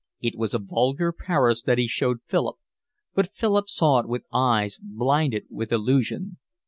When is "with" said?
4.09-4.25, 5.51-5.71